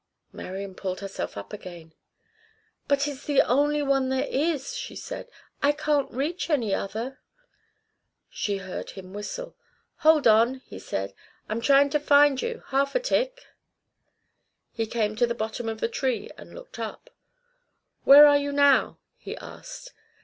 [0.33, 1.93] Marian pulled herself up again.
[2.87, 5.29] "But it's the only one there is," she said.
[5.61, 7.19] "I can't reach any other."
[8.27, 9.55] She heard him whistle.
[9.97, 11.13] "Hold on," he said.
[11.47, 13.45] "I'm trying to find you half a tick."
[14.71, 17.11] He came to the bottom of the tree and looked up.
[18.03, 19.93] "Where are you now?" he asked.